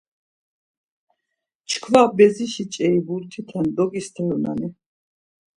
[1.69, 4.67] Çkva bezişi ç̌eri bultite dogisterunani?.